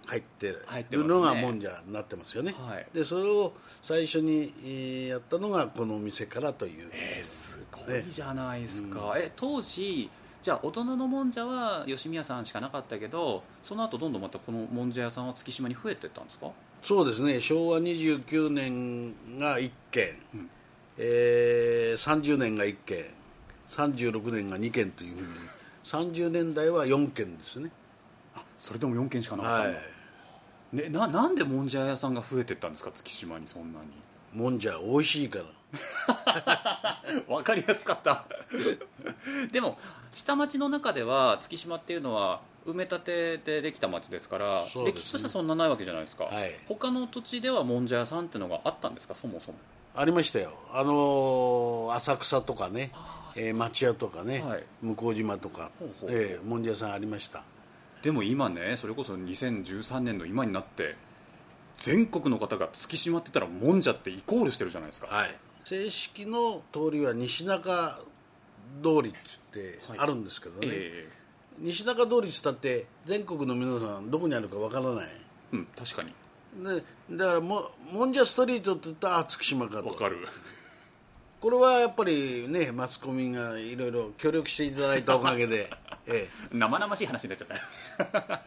[0.08, 0.54] 入って
[0.96, 2.86] るのがもんじゃになってますよね、はい。
[2.92, 16.50] でそれを最初に、えーやったのがこのお店からという、えーすごいじゃないですか、え当時じゃあ大人のもんじゃは吉宮さんしかなかったけどその後どんどんまたこのもんじゃ屋さんは月島に増えてったんですか？
[16.80, 17.40] そうですね。
[17.40, 20.14] 昭和29年が1軒、
[20.96, 23.04] えー30年が1軒。
[23.68, 25.28] 36年が2軒というふうに。
[25.84, 27.70] 30年代は4軒ですね。
[28.56, 29.80] それでも4軒しかなかったはんだ、
[30.72, 32.90] ね、ななんでもんじゃ屋さんが増えてったんですか？
[32.92, 33.86] 月島にそんなに。
[33.86, 35.44] いもんじゃ美味しいから。
[37.28, 38.24] 分かりやすかった。
[39.52, 39.78] でも
[40.12, 44.70] 下町の中では月島っていうのは埋め立てでできた町ですからね。
[44.84, 46.54] 歴史としてはそんなないわけじゃないですか、はい。
[46.68, 49.14] 他の土地ではもんじゃ屋さんっていうのがあったんですか？
[49.14, 49.58] そもそも。
[49.94, 50.52] ありましたよ。
[50.72, 52.92] あのー浅草とかね、
[53.36, 54.64] えー町屋とかね、はい。
[54.82, 55.70] 向島とか
[56.08, 57.42] えーもんじゃ屋さんありました
[58.02, 60.96] でも今ねそれこそ2013年の今になって
[61.76, 65.06] 全国の方が月島って言ったらもんじゃってイコールしてるじゃないですか。
[65.06, 65.34] はい。
[65.64, 68.00] 正式の通りは西中
[68.82, 69.98] 通りっつってはい。
[69.98, 71.08] あるんですけどね、え
[71.58, 75.06] 西中通りっつったって全国の皆さんどこにあるかわからない。
[75.52, 76.12] えうん確かに。
[76.64, 76.82] で
[77.16, 79.88] だからももんじゃストリートって言ったらあ月島かと。
[79.88, 80.16] わかる。
[81.40, 85.70] これはやっぱりねマスコミがいろいろ協力していただいたおかげで、
[86.08, 87.48] え生々しい話になっちゃっ
[88.26, 88.42] た。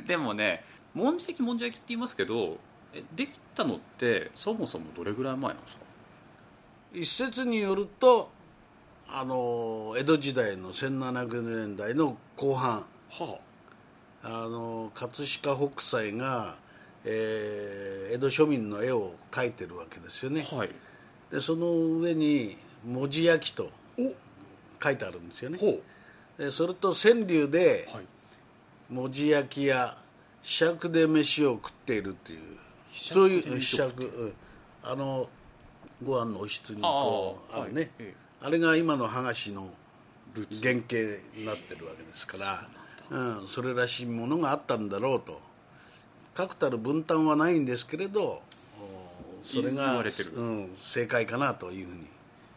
[0.06, 2.58] でもねもんじゃ焼きもんじゃ焼きって言いますけど
[2.92, 5.80] えできたのってそもそもどれぐらい前なんですか？
[6.94, 8.30] え一説によると
[9.08, 12.84] あの江戸時代の1700年代の後半。
[13.10, 13.38] は
[14.22, 14.48] あ。
[14.48, 16.56] の葛飾北斎が、
[17.04, 20.46] えー江戸庶民の絵を描いてるわけですよね。
[20.52, 20.70] あはい。
[21.30, 23.70] でその上に「文字焼き」と
[24.82, 25.58] 書いてあるんですよね
[26.50, 28.04] それと川柳でうはい。
[28.90, 29.96] 文字焼きや
[30.42, 32.40] 柄杓で飯を食っているっていう
[32.92, 34.34] 柄そういう杓で飯を食って柄杓うん。
[34.82, 35.28] あの
[36.02, 37.90] ご飯のおひつにこうあるね、はい。
[38.00, 38.14] ええ。
[38.42, 39.70] あれが今の剥がしの
[40.34, 40.96] 原型
[41.36, 42.68] になってるわけですから
[43.10, 45.40] うん、それらしいものがあったんだろうと。
[46.34, 48.42] 確たる分担はないんですけれどお
[49.44, 50.02] それ言が
[50.36, 52.06] うん、正解かなというふうに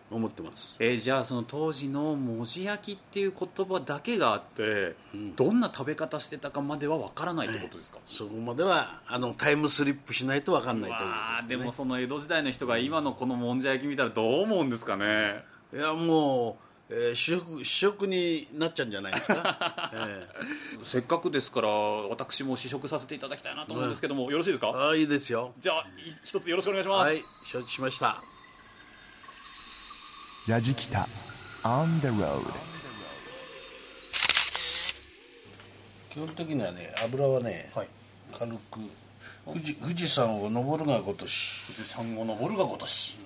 [0.09, 0.77] 思ってます。
[0.79, 4.95] えーじゃあその当時の文字焼きっていう言葉だけがあって、
[5.35, 11.47] どんな食べ方してたかまではわからないってことですか、そこまではあのタイムスリップしないと分かんないということわあね。
[11.49, 15.43] でもその江戸時代の人が今のこのもんじゃ焼き見たらどう思うんですかね？
[15.73, 16.57] いやも
[16.89, 20.27] う、えー試食試食になっちゃうんじゃないですか、 え
[20.85, 24.67] せっかくですから私も試食させていただきたいなと思うんですけども、よろしいですか？
[24.69, 25.53] えああいいですよ。
[25.57, 25.85] じゃあい
[26.23, 28.21] 一つよろしくお願いします、はい承知しました
[30.47, 31.09] やじきた。
[31.63, 32.39] On the road
[36.09, 37.69] 基本的にはね油はね、
[38.31, 38.79] 軽く。
[39.45, 41.65] 富士富士山を登るがごとし。
[41.67, 43.19] 富士山を登るがごとし。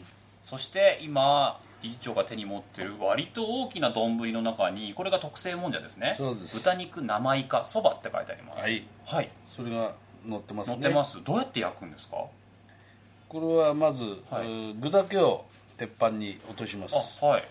[0.43, 6.15] そして今理事長が手に持ってる割と大きな丼の中にこれが特製もんじゃですね。
[6.17, 6.57] そうです。
[6.57, 8.63] 豚肉生イカそばって書いてあります。
[8.63, 9.93] はい、はい、それが
[10.25, 10.77] 乗ってますね。
[10.77, 11.23] 乗ってます。
[11.23, 12.17] どうやって焼くんですか？
[13.29, 14.15] これはまず、はい。
[14.41, 15.45] えー具だけを
[15.81, 17.17] 鉄板に落とします。
[17.23, 17.43] あはい。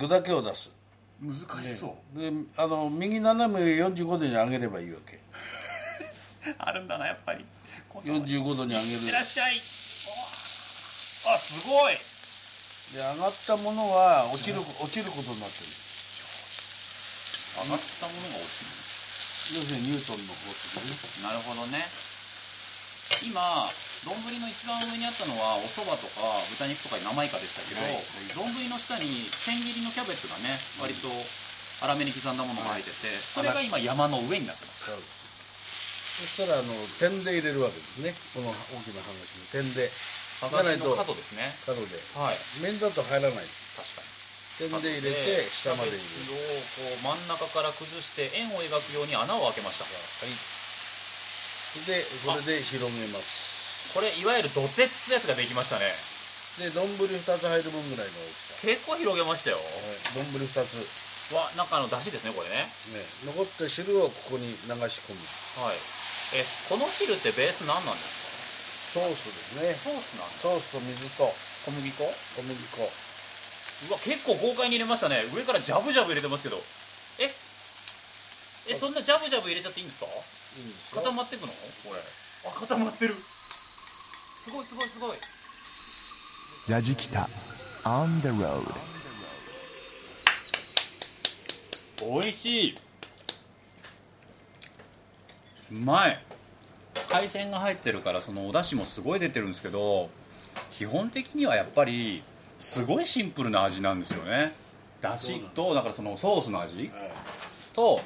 [0.00, 0.72] 具だけを出す。
[1.20, 5.20] 難しそう、であの右斜め45度に上げればいいわけ。
[6.58, 7.44] あるんだなやっぱり。
[7.88, 8.98] こだわり45度に上げる。
[8.98, 9.56] いってらっしゃい。
[9.56, 11.94] おあすごい。
[11.94, 15.68] で上がったものは落ちる落ちることになってる。
[17.64, 18.64] 上がったものが落ち
[19.54, 20.92] 要するにニュートンの法則ね。
[21.20, 21.84] るなるほどね
[23.24, 23.40] 今
[24.04, 27.80] 丼の一番上にあったのはお蕎麦とか豚肉とか生イカでしたけど
[28.36, 31.08] 丼、の下に千切りのキャベツがね割と
[31.80, 34.92] 粗めに刻んだものが入ってて、それが今山の上になってます。
[34.92, 36.70] そしたらあの
[37.02, 38.14] 点で入れるわけですね。
[38.38, 39.90] この大きな話の点で。
[39.90, 41.42] じゃないと角ですね。
[41.66, 41.98] 角で。
[42.20, 42.38] はい。
[42.62, 43.42] 面だと入らない。
[43.74, 44.70] 確かに。
[44.70, 46.06] 点で入れて下まで入れる。
[46.30, 49.90] をこう真ん中から崩して円を描くように穴を開けました
[51.86, 53.90] でこれで広げます。
[53.94, 55.90] これいわゆる土手っつやつができましたね。
[56.62, 59.58] で丼2つ入る分ぐらいの大きさ結構広げましたよ。
[59.58, 59.66] はい
[60.14, 61.34] 丼2つ。
[61.34, 62.62] わ中の出汁ですねこれね。
[62.94, 65.18] ね残った汁をここに流し込む。
[65.66, 65.76] はい。
[66.38, 69.26] えこの汁ってベース何なんですソース
[69.58, 69.74] ですね。
[69.74, 70.38] かソースなんだ。
[70.38, 71.26] ソースと水と
[71.66, 72.04] 小麦粉？
[72.36, 72.92] 小麦粉。
[73.90, 75.24] うわ結構豪快に入れましたね。
[75.34, 76.62] 上からジャブジャブ入れてますけど。
[77.18, 77.32] え？
[78.68, 80.06] えそんなジャブジャブ入れちゃっていいんですか？
[80.94, 81.48] 固まってくの？
[81.48, 81.52] こ
[81.94, 82.00] れ。
[82.46, 83.14] あ固まってる。
[83.14, 85.10] すごいすごいすごい。
[86.68, 87.28] ラジキタ
[87.84, 88.62] On the road
[92.20, 92.74] 美味しい。
[95.72, 96.22] うまい。
[97.08, 100.10] 海鮮が入ってるからそのお出汁もすごい出てるんですけど
[100.70, 102.22] 基本的にはやっぱり
[102.58, 104.54] すごいシンプルな味なんですよね。
[105.00, 106.90] だしとだからそのソースの味
[107.72, 107.96] と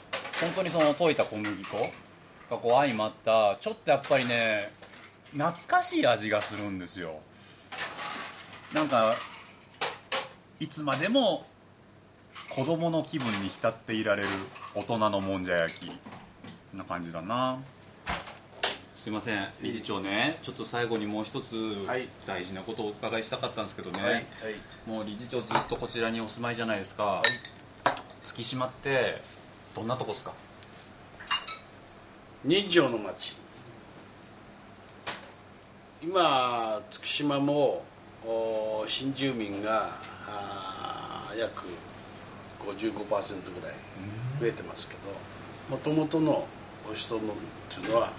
[0.41, 1.77] 本当にその溶いた小麦粉
[2.51, 4.71] がこう相まったちょっとやっぱりね
[5.33, 7.21] 懐かしい味がするんですよ。
[8.73, 9.15] なんか
[10.61, 11.47] いつまでも
[12.51, 14.29] 子供の気分に浸っていられる
[14.75, 15.93] 大人のもんじゃ焼き
[16.75, 17.59] な感じだな。
[18.95, 21.55] すいません理事長ねちょっと最後にもう一つ
[21.87, 22.09] はい。
[22.27, 24.23] 大事なことをお伺いしたかったんですけどね、はいはい。
[24.87, 27.23] もう理事長ずっとこちらにお住まいじゃないですか、
[28.25, 29.21] 月島って
[29.77, 30.33] どんなとこですか？
[32.45, 33.35] 人情の町
[36.01, 37.83] 今月島も
[38.25, 39.91] お新住民が
[41.37, 41.65] 約
[42.61, 43.03] 55%ぐ
[43.61, 43.75] らい
[44.41, 46.47] 増えてますけどもともとの
[46.89, 47.23] お人のっ
[47.69, 48.13] ていうのは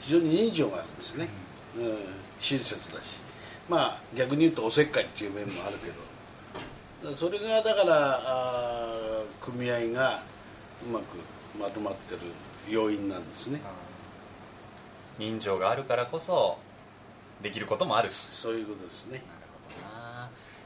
[0.00, 1.28] 非常に人情があるんですね、
[1.76, 1.98] うん、
[2.38, 3.20] 親切だし。
[3.68, 5.88] まあ逆に言うとおせっかいっていう面もあるけ
[7.08, 7.14] ど。
[7.14, 8.20] それがだから
[9.40, 10.22] 組合が
[10.86, 11.18] うまく
[11.60, 12.20] まとまってる
[12.68, 13.60] 要因なんですね。
[15.18, 16.58] 人情があるからこそ
[17.42, 18.14] できることもあるし。
[18.14, 19.22] そういうことですね。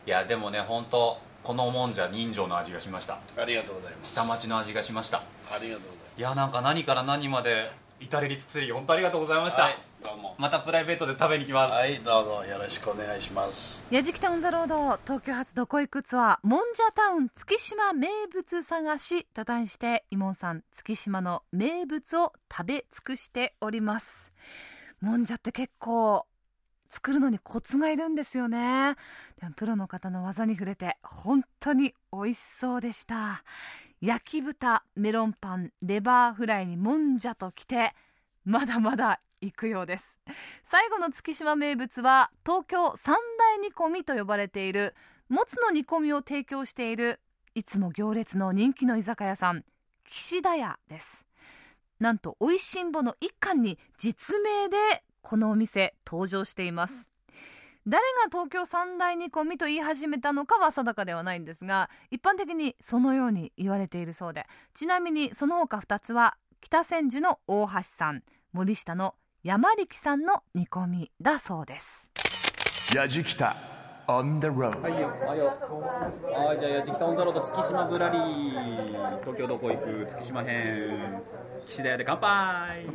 [0.06, 3.18] いやでもね本当このもんじゃ人情の味がしました。
[3.36, 4.14] ありがとうございます。
[4.14, 5.18] 下町の味がしました。
[5.18, 6.18] ありがとうございます。
[6.18, 10.36] いやなんか何から何まで至れり尽くせり本当ありがとうございました、はいどうも。
[10.38, 13.86] またプライベートで食べに来ます、はいどうぞよろしくお願いします。
[13.90, 24.32] やじきタウンザロード東京発どこ行くツアーもんじゃタウン月島名物探しと題してイモンさん月島の名物を食べ尽くしております。
[25.00, 26.26] もんじゃって結構
[26.90, 28.94] 作るのにコツがいるんですよね。
[29.40, 33.42] でもプロの方の技に触れて本当に美味しそうでした。
[34.00, 37.94] 焼き豚メロンパンレバーフライにもんじゃときて
[38.44, 40.18] まだまだ行くようです。
[40.64, 44.94] 最後の月島名物は東京三大煮込みと呼ばれている
[45.28, 47.20] もつの煮込みを提供している
[47.54, 49.64] いつも行列の人気の居酒屋さん
[50.04, 51.24] 岸田屋です。
[52.00, 54.76] なんと美味しんぼの一巻に実名で
[55.22, 57.10] このお店登場しています。
[57.86, 72.10] 誰が東京三大煮込みと言い始めたのかは定かではないんですが一般的にそのように言われているそうでちなみにその他2つは北千住の大橋さん森下の山力さんの煮込みだそうです。
[72.94, 73.54] ラジキタ
[74.08, 78.18] On the road はいよはいよはいじゃあやじきたオンザロード月島ぶらり。
[79.20, 81.22] 東京どこ行く月島編
[81.66, 82.86] 岸田屋で乾杯。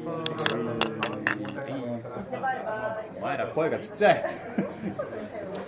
[3.15, 4.23] お前ら声がちっちゃい。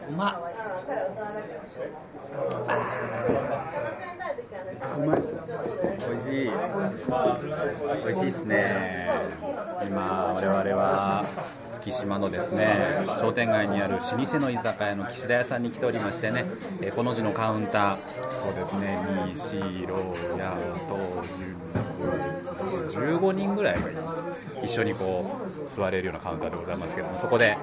[0.09, 0.35] うまっ
[4.95, 6.51] 美味しい。
[8.05, 9.09] 美味しいですね。
[9.85, 11.25] 今我々は
[11.73, 16.45] 月島のですね商店街にある老舗の居酒屋の岸田屋さんに来ておりましてね、
[16.81, 17.97] えこの字のカウンター。
[18.27, 18.97] そうですね。
[19.33, 21.55] 西ロヤ東
[22.95, 23.75] 15人ぐらい
[24.63, 27.57] 一緒にこう座れるようなカウンターでございますけどもそこで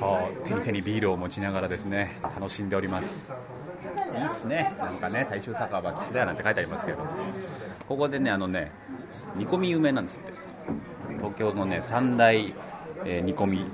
[0.00, 3.30] こう手に手にビールを持ちながらですね楽しんでおります。
[4.14, 4.74] いいっすね。
[4.78, 6.98] なんかね大衆酒場岸田屋なんて書いてありますけど。
[7.88, 8.70] ここでねあのね
[9.36, 10.32] 煮込み有名なんですって。
[11.18, 12.54] 東京のね三大、
[13.04, 13.64] えー煮込み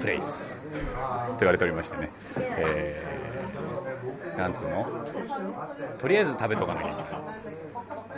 [0.00, 0.58] プレイス。
[0.58, 4.86] と言われておりましてね、えーなんつうの？
[5.98, 7.55] とりあえず食べとかなきゃいけない。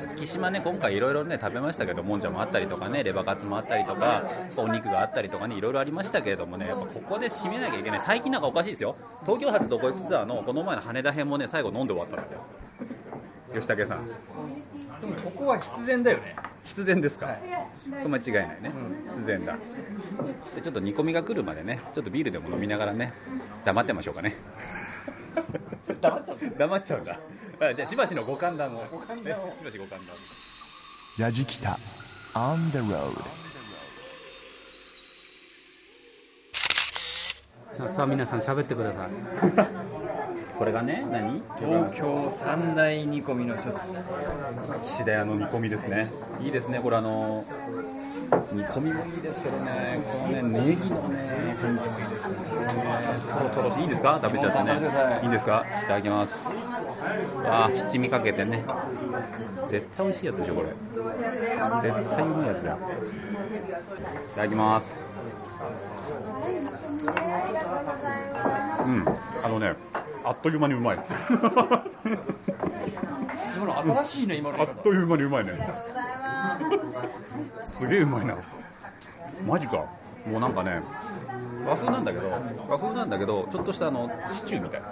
[0.06, 4.24] 月島ね今回いろいろね食べましたけどもんじゃもあったりとかねレバカツもあったりとか
[4.56, 8.00] お肉があったりとかねいろいろありましたけれどもねやっぱここで締めなきゃいけない。
[8.00, 8.96] 最近なんかおかしいですよ。
[9.22, 12.44] 東京発どこ行くツアーのこの前の羽田編もね最後飲んで終わったんだよ。
[13.54, 14.06] 吉武さん。
[14.06, 14.12] で
[15.06, 16.36] もここは必然だよね。
[16.64, 17.32] 必然ですか、こ
[18.02, 18.70] れ間違いないね、
[19.14, 19.56] 必然だ。
[20.54, 23.14] でちょっと煮込みが来るまでねちょっとビールでも飲みながらね
[23.64, 24.36] 黙ってましょうかね。
[26.00, 27.18] 黙っちゃう黙っちゃうんだ
[27.60, 30.16] あじゃあしばしのご歓談をご歓談をしばしご歓談
[31.18, 31.76] ラジキタ
[32.34, 33.12] On the road
[37.94, 39.10] さあ皆さん喋ってください。
[40.58, 41.42] これがね何？
[41.58, 43.76] 東京三大煮込みの一つ。
[44.84, 46.10] 岸田屋の煮込みですね。
[46.40, 47.44] いいですねこれあの
[48.52, 50.00] 煮込みもいいですけどね。
[50.04, 52.36] このねネギのね感じもいいですね。
[53.32, 54.18] とろとろしいいですか？
[54.20, 55.20] 食べちゃってね。
[55.22, 55.64] いいんですか？
[55.84, 56.60] いただきます
[57.44, 58.64] あー七味かけてね。
[59.68, 60.68] 絶対美味しいやつでしょこれ。
[60.68, 62.74] 絶対うまいやつだ。
[62.74, 62.78] い
[64.34, 64.96] ただきます。
[68.84, 69.04] うん。
[69.44, 69.74] あのね
[70.24, 70.98] あっという間にうまい。
[73.56, 74.60] 今の新しいね今の。
[74.60, 75.52] あっという間にうまいね。
[77.62, 78.36] すげえうまいな。
[79.46, 79.84] マジか。
[80.26, 80.82] もうなんかね
[81.66, 82.28] 和風なんだけど
[82.68, 84.82] 和風なんだけどちょっとしたあのシチューみたい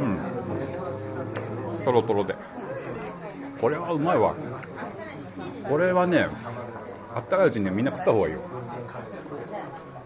[0.00, 0.18] うん。
[1.84, 2.34] とろとろで。
[3.60, 4.34] これはうまいわ。
[5.68, 6.26] これはね
[7.14, 8.40] あったかいうちにねみんな食った方がいいよ。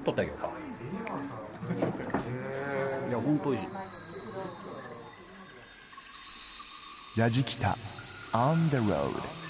[0.05, 0.51] 取ってあげようか。
[3.09, 3.68] いや本当美味しい。
[7.20, 7.76] ラジキタ。
[8.32, 9.43] On the road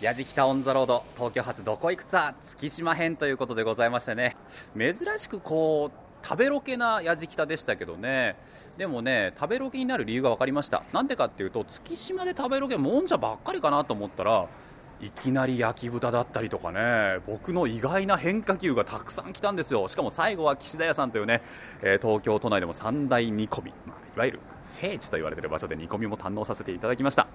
[0.00, 4.36] やじきたオンザロード東京発どこ行くツアー月島編ということでございましてね。
[4.78, 8.36] 珍しくこう食べロケなやじきたでしたけどね。
[8.78, 10.82] でもね食べロケになる理由が分かりました。
[10.92, 14.48] なんでかっていうと月島で食べロケもんじゃばっかりかなと思ったら
[15.00, 19.86] いきなり焼き豚だったりとかね僕の意外な変化球がたくさん来たんですよ。
[19.86, 21.42] しかも最後は岸田屋さんというね、
[21.82, 27.26] えー東京都内でも三大煮込み、まあ、いわゆる聖地と言われてる場所で煮込みも堪能させていただきました。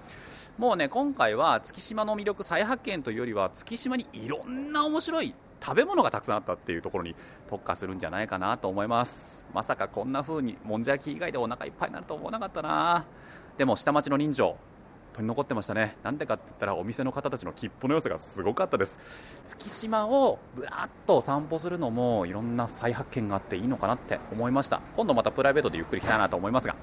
[0.58, 7.14] もうね今回は月島の魅力再発見というよりは月島にいろんな面白い食べ物がたくさんあったっていうところに
[7.48, 9.46] 特化するんじゃないかなと思います。
[9.52, 13.04] まさかこんな風にもんじゃ焼き以外でお腹いっぱいになると思わなかったな。
[13.58, 14.56] でも下町の人情本
[15.12, 15.96] 当に残ってましたね。
[16.04, 18.98] なんでかって言ったらお店の方たちの切符の良さがすごかったです。
[19.44, 24.80] 月島をぶらっと散歩するのもいろんな再発見があっていいのかなって思いました。
[24.96, 26.76] 今度またプライベートでゆっくり来たいなと思いますが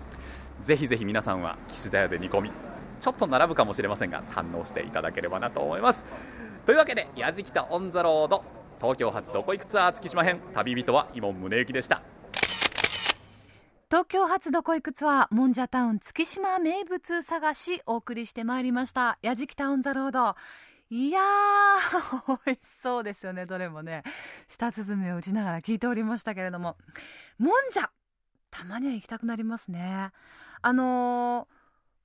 [0.61, 2.51] ぜひぜひ皆さんは岸田屋で煮込み
[2.99, 6.03] ちょっと並ぶかもしれませんが堪能していただければなと思います。
[6.65, 8.43] というわけでやじきたオンザロード
[8.80, 12.01] 東京発どこ行くツアー月島編旅人は伊門宗行でした。
[13.89, 19.17] 東京発どこ行くツアーもんじゃタウン月島名物探しお送りしてまいりました。
[19.21, 20.36] やじきタウンザロード。
[20.89, 24.03] いやー 美味しそうですよねどれもね。
[24.47, 26.78] 舌鼓を打ちながら聞いておりましたけれども。
[27.39, 27.89] もんじゃ
[28.51, 30.11] たまには行きたくなりますね。
[30.61, 31.57] あのー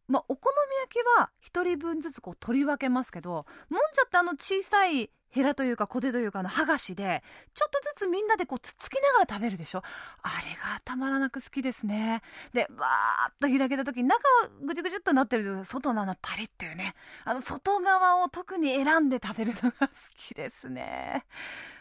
[0.09, 7.23] まあ、お好み焼きは1人分ずつこう取り分けますけどもんじゃってあの小さいヘラというか小手というかあの剥がしで
[7.55, 9.83] ちょっとずつみんなでこうつつきながら食べるでしょ？
[10.23, 12.21] あれがたまらなく好きですね。
[12.53, 21.25] でわーっと開けた時中はぐちゅぐちゅっとなってるけど外のあのパリッっていうねあの外側を特に選んで食べるのが好きですね。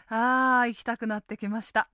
[0.08, 1.88] あー行きたくなってきました。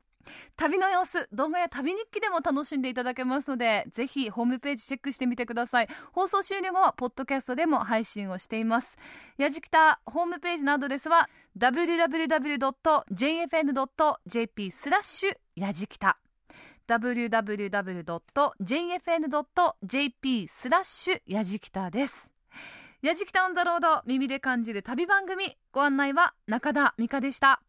[0.56, 5.88] 旅の様子動画や旅日記でも楽しんでいただけますのでぜひホームページチェックしてみてください。
[6.12, 8.96] 放送終了後はポッドキャストでも配信をしています。
[9.36, 12.30] やじきたホームページのアドレスは www.jfn.jp
[14.70, 16.18] スラッシュやじきた。
[16.88, 17.28] www.jfn.jp
[20.48, 22.30] スラッシュやじきたです。
[23.02, 27.62] やじきたオンザロード耳で感じる旅番組ご案内は中田美香でした。